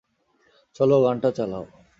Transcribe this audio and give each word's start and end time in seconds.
চলো, 0.75 0.95
গানটা 1.03 1.29
চালাও! 1.37 1.63